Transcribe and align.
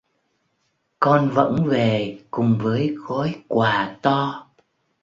Con 0.99 1.29
vẫn 1.29 1.65
về 1.67 2.19
cùng 2.31 2.59
với 2.61 2.95
gói 3.05 3.35
quà 3.47 3.97
to 4.01 4.47